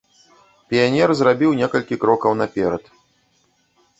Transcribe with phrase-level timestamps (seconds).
[0.73, 2.83] Піянер зрабіў некалькі крокаў наперад.